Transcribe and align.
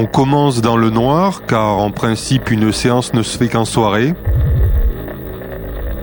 On 0.00 0.06
commence 0.06 0.60
dans 0.60 0.76
le 0.76 0.90
noir, 0.90 1.42
car 1.48 1.78
en 1.78 1.90
principe 1.90 2.52
une 2.52 2.70
séance 2.70 3.14
ne 3.14 3.22
se 3.24 3.36
fait 3.36 3.48
qu'en 3.48 3.64
soirée. 3.64 4.14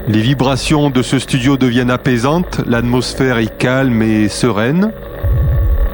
Les 0.10 0.20
vibrations 0.20 0.90
de 0.90 1.02
ce 1.02 1.18
studio 1.18 1.56
deviennent 1.56 1.90
apaisantes, 1.90 2.60
l'atmosphère 2.66 3.38
est 3.38 3.58
calme 3.58 4.02
et 4.02 4.28
sereine. 4.28 4.92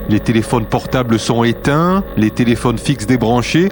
Les 0.09 0.19
téléphones 0.19 0.65
portables 0.65 1.19
sont 1.19 1.43
éteints, 1.43 2.03
les 2.17 2.31
téléphones 2.31 2.79
fixes 2.79 3.05
débranchés. 3.05 3.69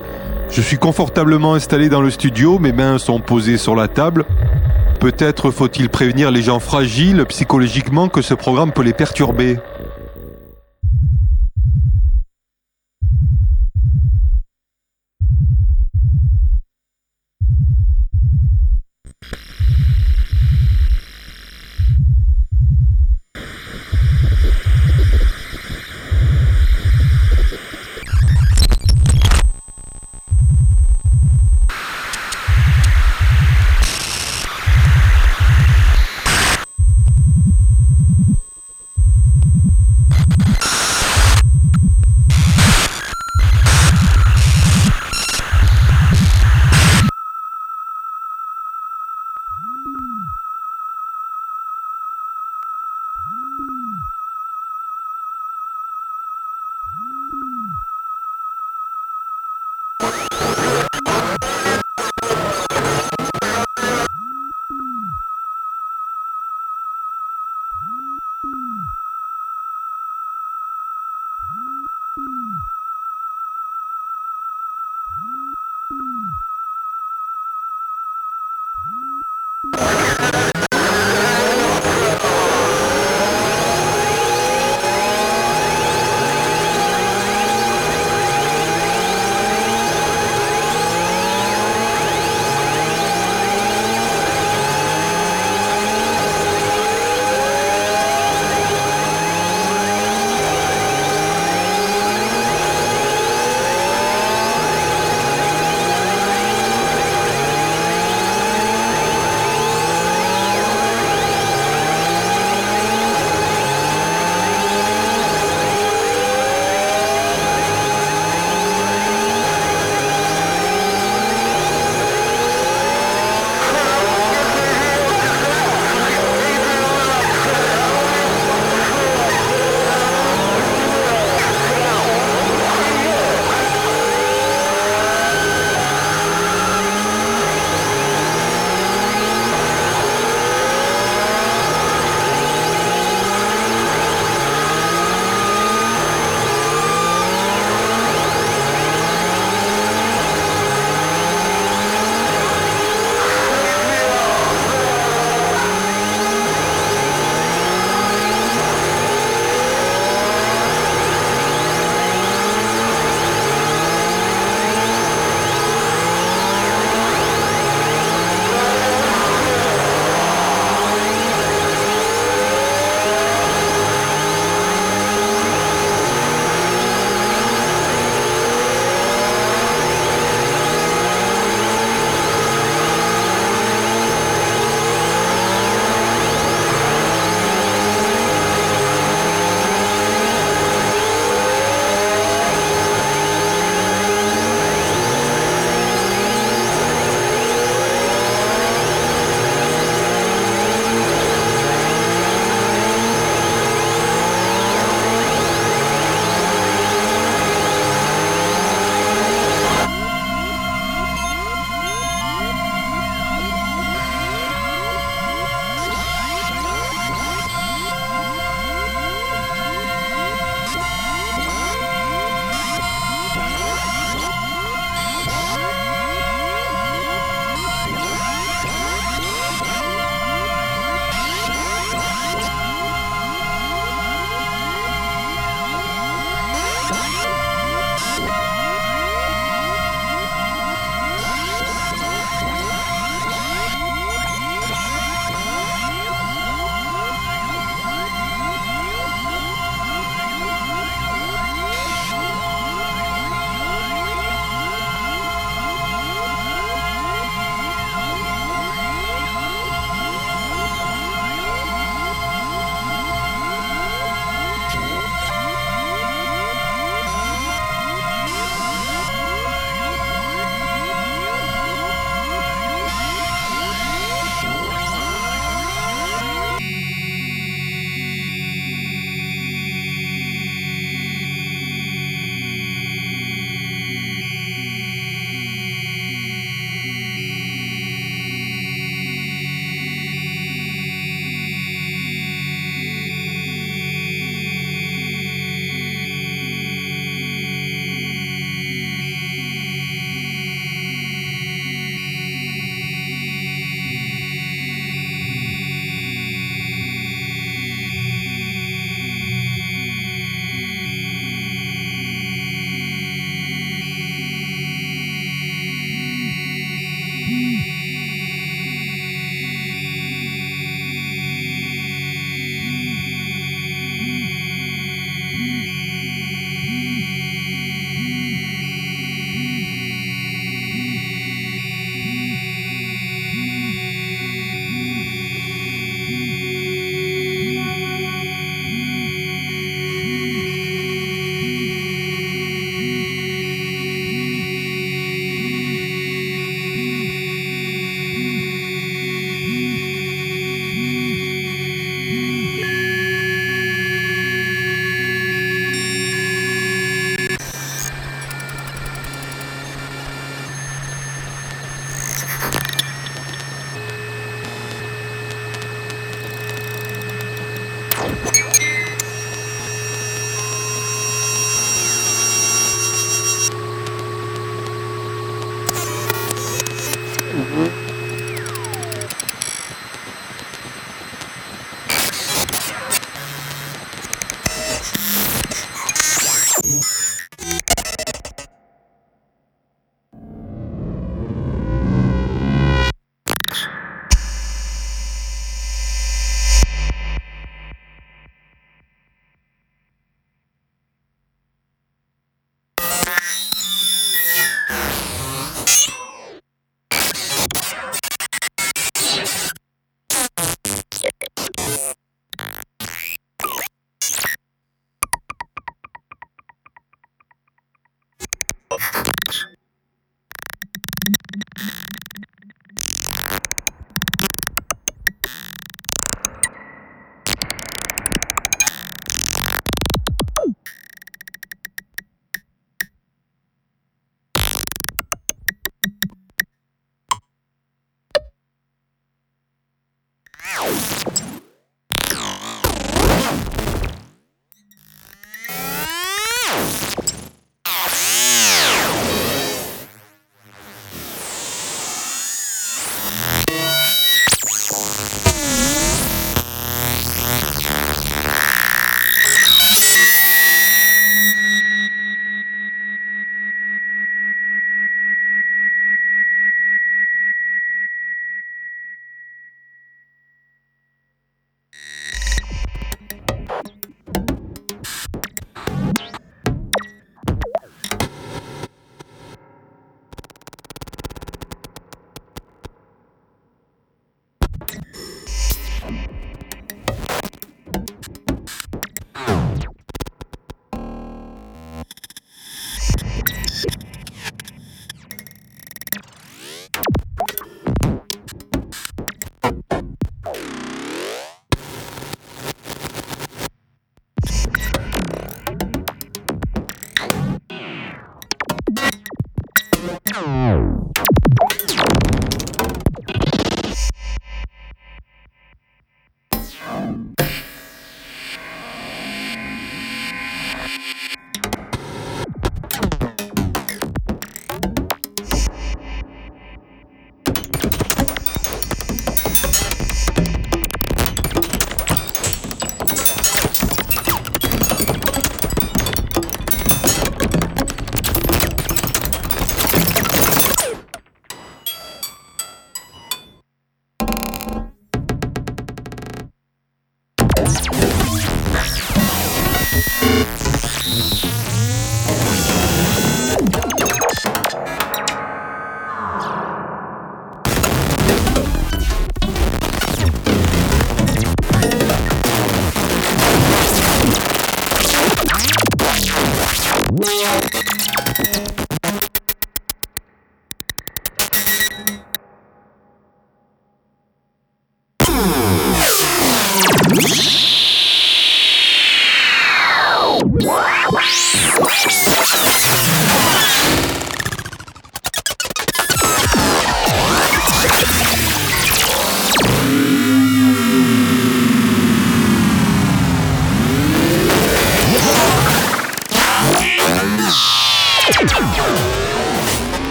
Je 0.52 0.62
suis 0.62 0.78
confortablement 0.78 1.56
installé 1.56 1.90
dans 1.90 2.02
le 2.02 2.12
studio, 2.12 2.60
mes 2.60 2.72
mains 2.72 3.00
sont 3.00 3.22
posées 3.22 3.58
sur 3.58 3.76
la 3.76 3.88
table. 3.88 4.26
Peut-être 5.00 5.50
faut-il 5.50 5.90
prévenir 5.90 6.30
les 6.30 6.44
gens 6.44 6.60
fragiles 6.60 7.26
psychologiquement 7.30 8.10
que 8.10 8.22
ce 8.22 8.36
programme 8.36 8.74
peut 8.74 8.84
les 8.84 8.94
perturber. 8.94 9.58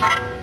Bye. 0.00 0.37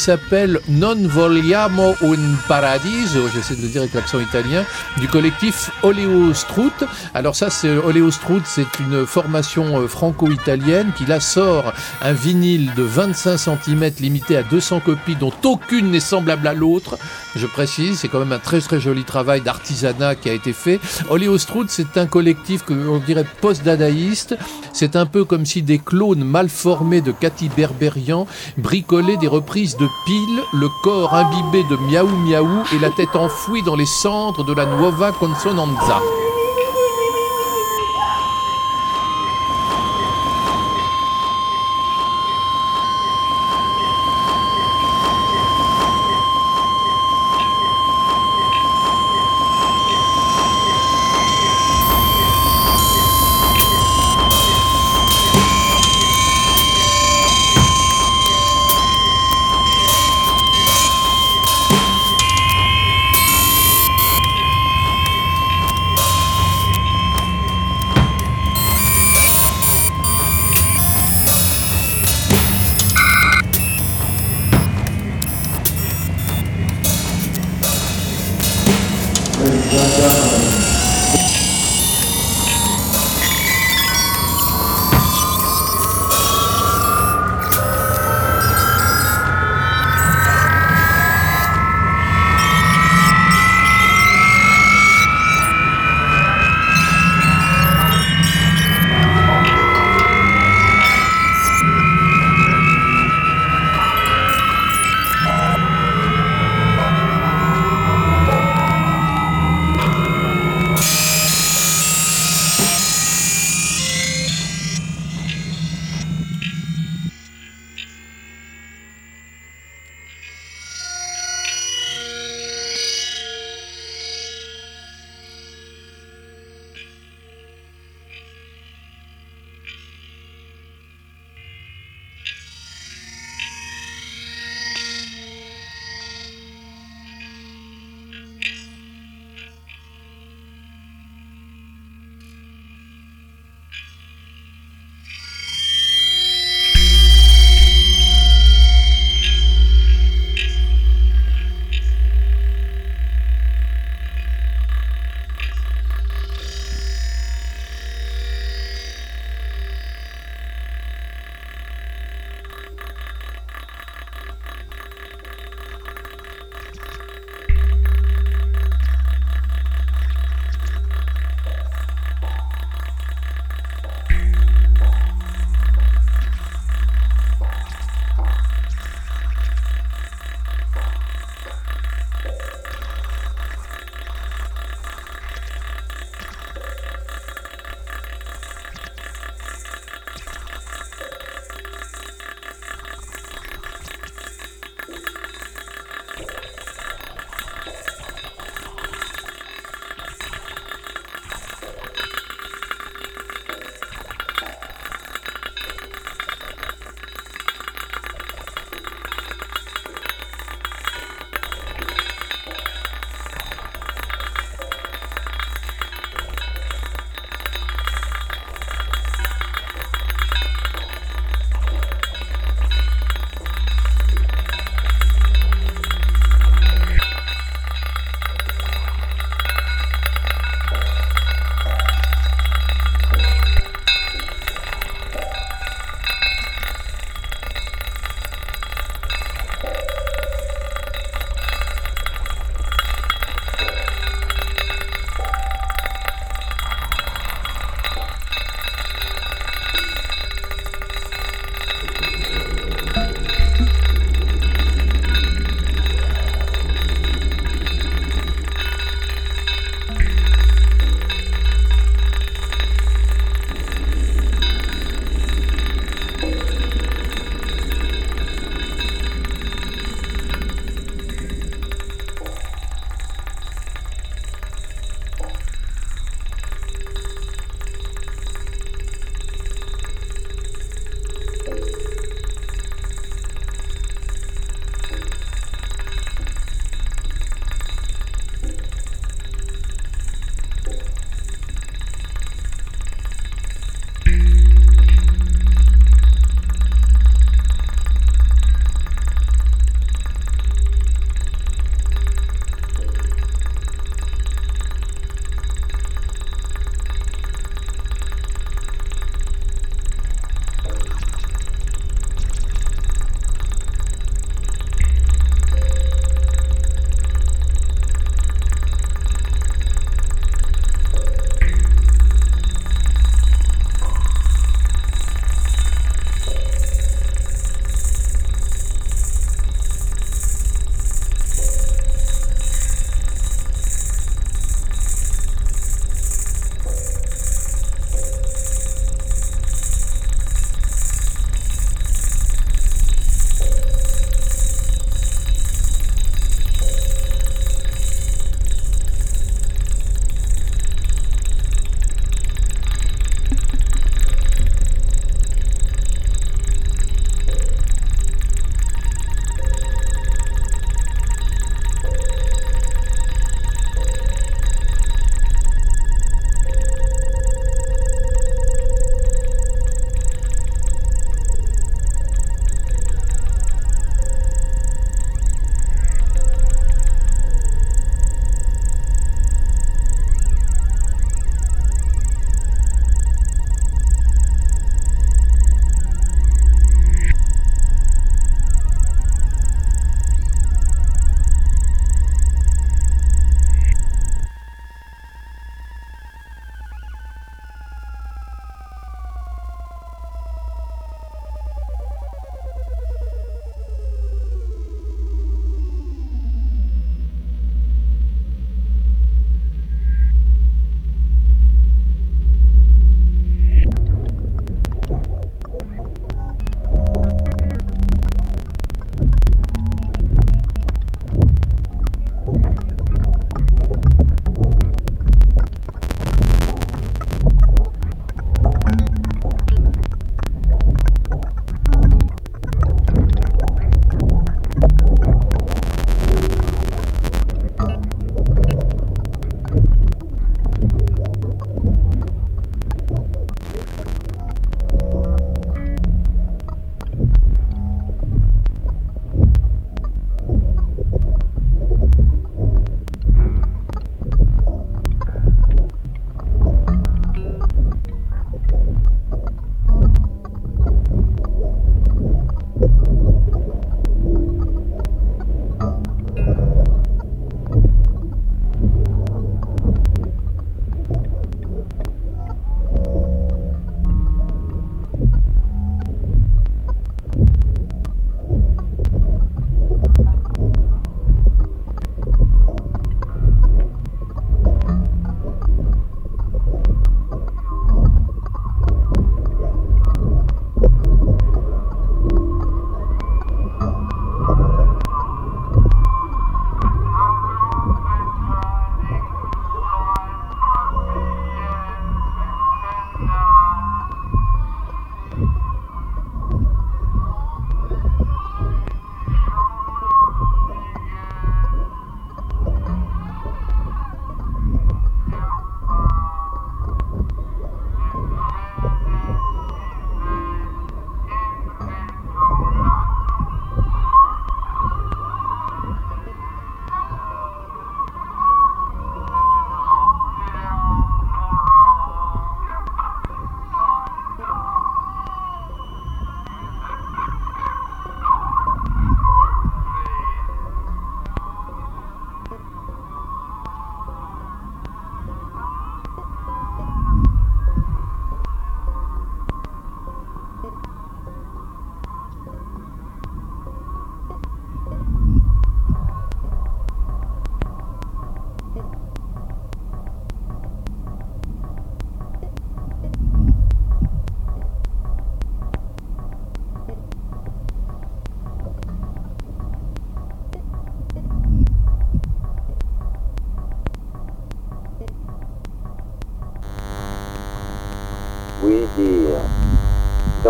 s'appelle 0.00 0.58
Non 0.66 0.96
vogliamo 1.06 1.94
un 2.00 2.34
paradiso, 2.48 3.28
j'essaie 3.34 3.54
de 3.54 3.60
le 3.60 3.68
dire 3.68 3.82
avec 3.82 3.92
l'accent 3.92 4.18
italien, 4.18 4.64
du 4.96 5.08
collectif 5.08 5.70
Oleo 5.82 6.32
Strout. 6.32 6.72
Alors 7.12 7.36
ça, 7.36 7.50
c'est 7.50 7.68
Oleo 7.68 8.10
Strout, 8.10 8.40
c'est 8.46 8.78
une 8.80 9.04
formation 9.04 9.78
euh, 9.78 9.88
franco-italienne 9.88 10.92
qui 10.96 11.04
là 11.04 11.20
sort 11.20 11.74
un 12.00 12.14
vinyle 12.14 12.72
de 12.74 12.82
25 12.82 13.36
cm 13.36 13.90
limité 14.00 14.38
à 14.38 14.42
200 14.42 14.80
copies 14.80 15.16
dont 15.16 15.34
aucune 15.44 15.90
n'est 15.90 16.00
semblable 16.00 16.46
à 16.46 16.54
l'autre. 16.54 16.96
Je 17.36 17.46
précise, 17.46 17.98
c'est 17.98 18.08
quand 18.08 18.20
même 18.20 18.32
un 18.32 18.38
très 18.38 18.60
très 18.62 18.80
joli 18.80 19.04
travail 19.04 19.42
d'artisanat 19.42 20.14
qui 20.14 20.30
a 20.30 20.32
été 20.32 20.54
fait. 20.54 20.80
Oleo 21.10 21.36
Strout, 21.36 21.66
c'est 21.68 21.98
un 21.98 22.06
collectif 22.06 22.64
que 22.64 22.72
on 22.72 22.98
dirait 22.98 23.26
post-dadaïste. 23.42 24.34
C'est 24.72 24.96
un 24.96 25.04
peu 25.04 25.26
comme 25.26 25.44
si 25.44 25.60
des 25.60 25.78
clones 25.78 26.24
mal 26.24 26.48
formés 26.48 27.02
de 27.02 27.12
Cathy 27.12 27.50
Berberian 27.54 28.26
bricolaient 28.56 29.18
des 29.18 29.26
reprises 29.26 29.76
de 29.76 29.89
Pile, 30.04 30.44
le 30.52 30.68
corps 30.68 31.14
imbibé 31.14 31.64
de 31.64 31.76
Miaou 31.76 32.08
Miaou 32.08 32.62
et 32.74 32.78
la 32.78 32.90
tête 32.90 33.16
enfouie 33.16 33.62
dans 33.62 33.76
les 33.76 33.86
cendres 33.86 34.44
de 34.44 34.52
la 34.52 34.66
Nuova 34.66 35.12
Consonanza. 35.12 36.00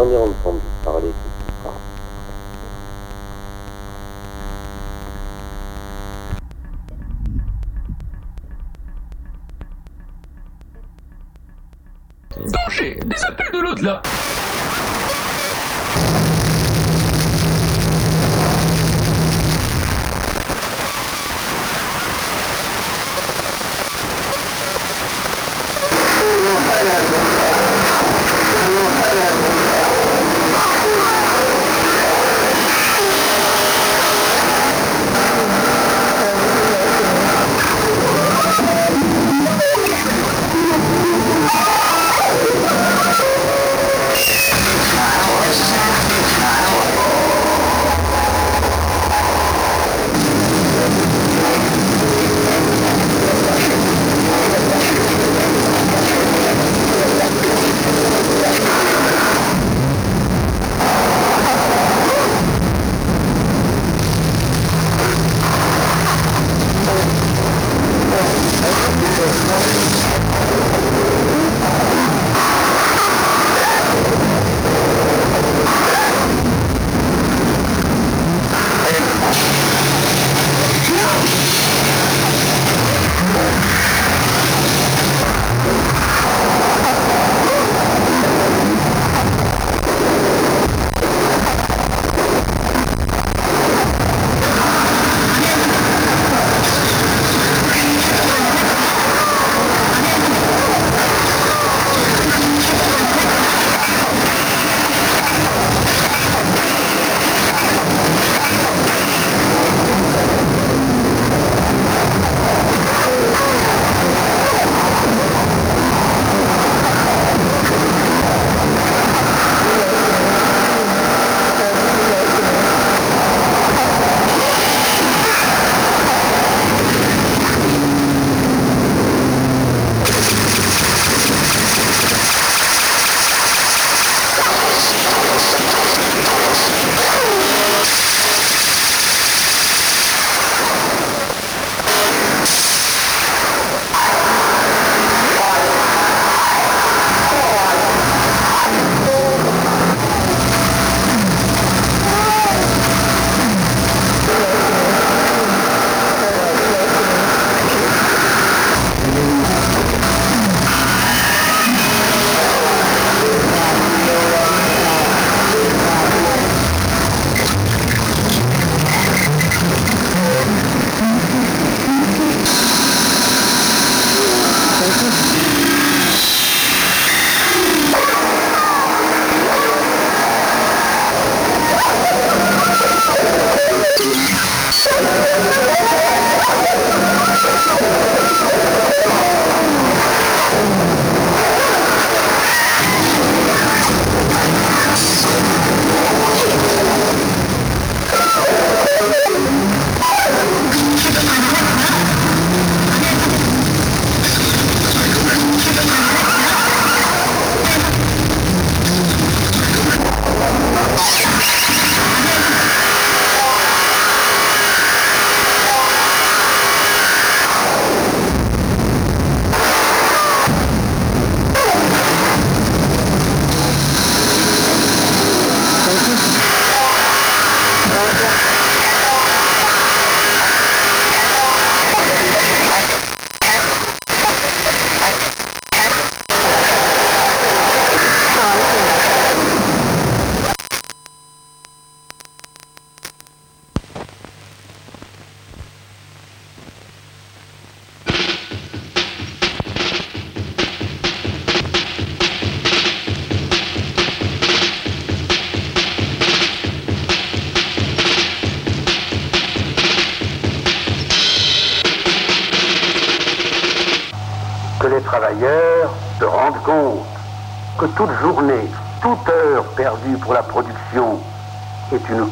Ai 0.01 0.15
entendu 0.15 0.63
parler. 0.83 1.30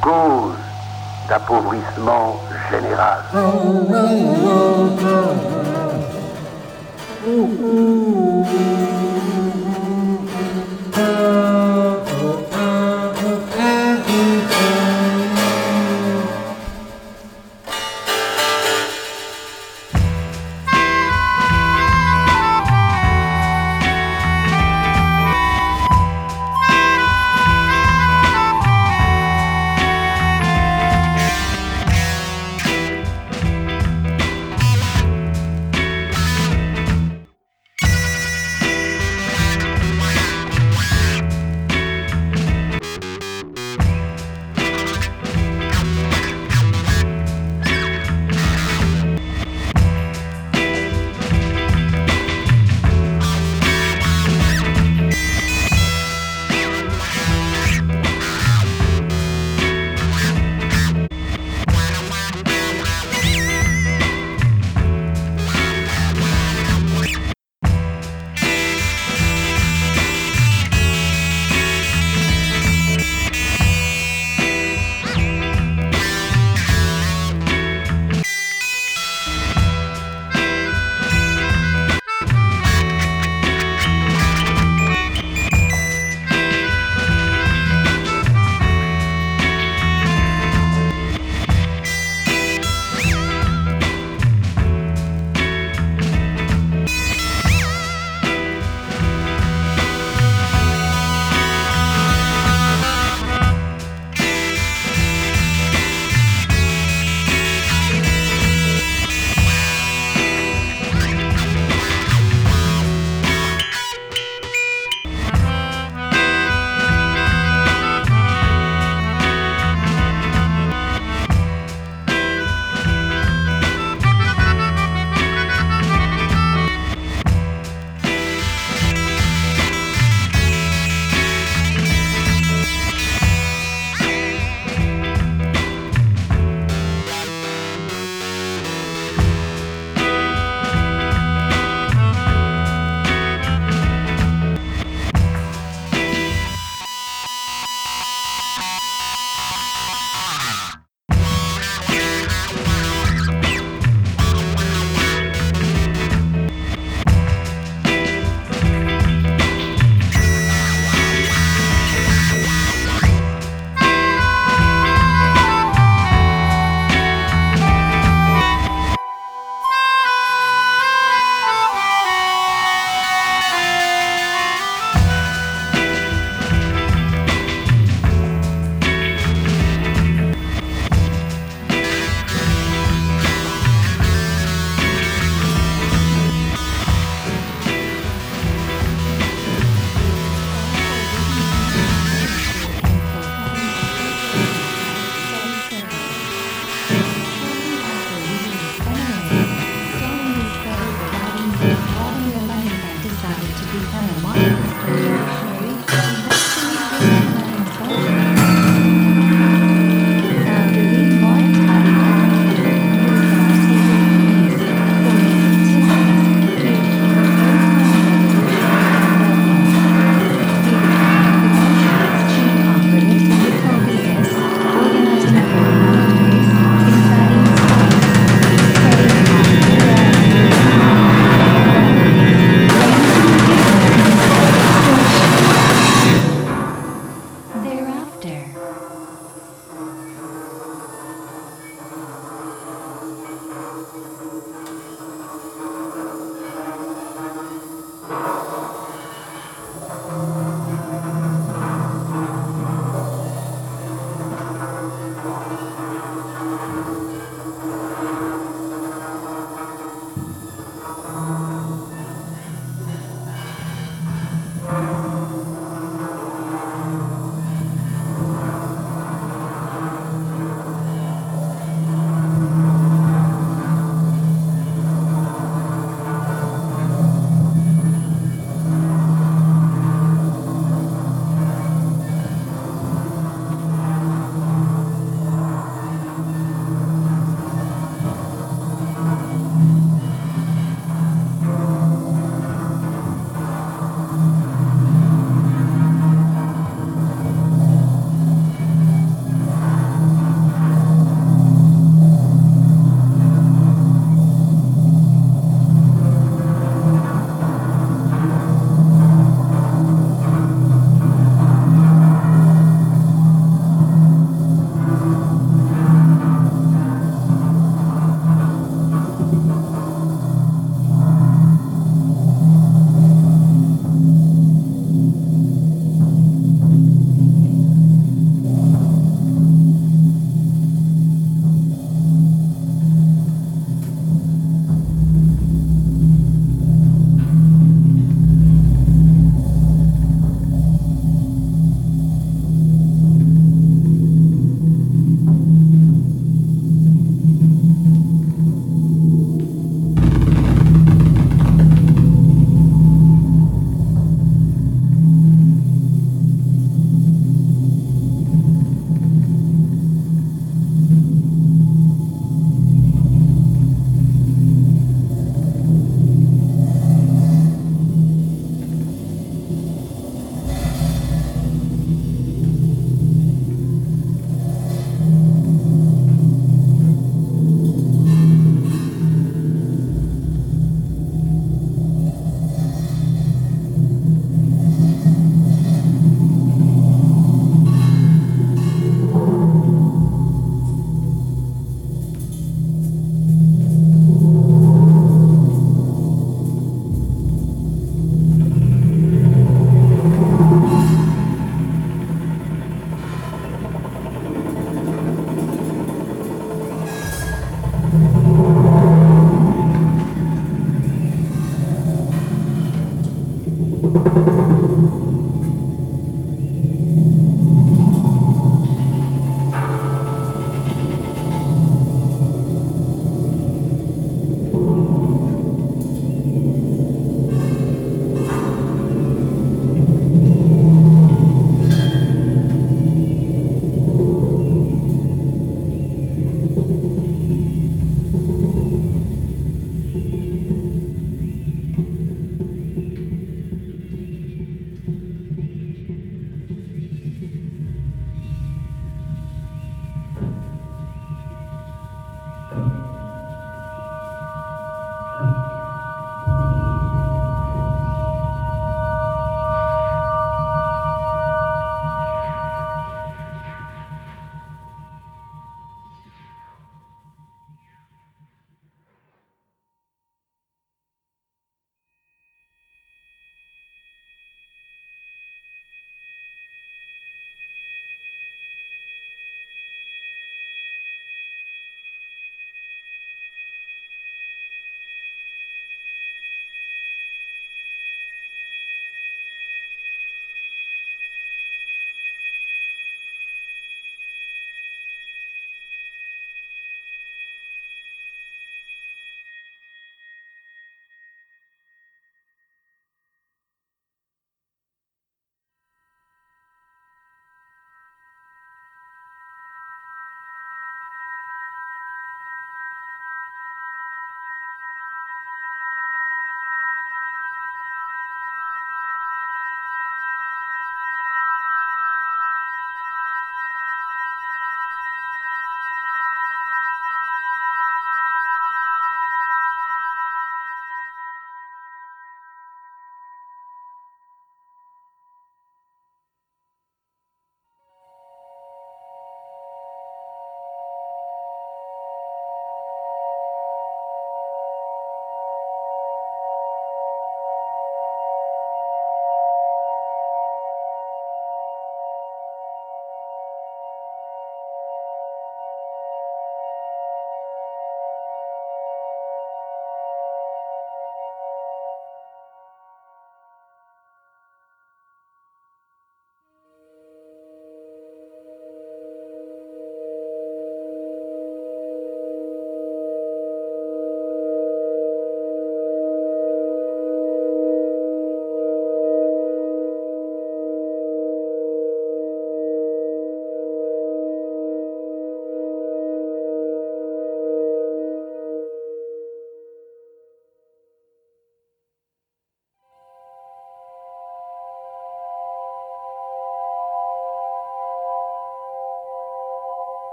Cause 0.00 0.54
d'appauvrissement 1.28 2.36
général. 2.70 3.20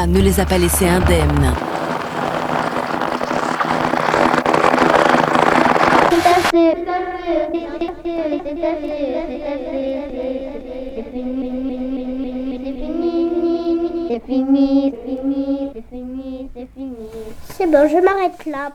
attentat 0.00 0.06
ne 0.06 0.20
les 0.20 0.40
a 0.40 0.46
pas 0.46 0.58
laissés 0.58 0.88
indemnes. 0.88 1.52
C'est 14.08 14.22
fini, 14.26 14.92
C'est 14.98 15.06
fini, 15.06 15.70
c'est 15.72 15.84
fini, 15.88 16.50
c'est 16.54 16.68
fini. 16.74 16.96
C'est 17.54 17.66
bon, 17.66 17.88
je 17.88 18.02
m'arrête 18.02 18.46
là. 18.46 18.72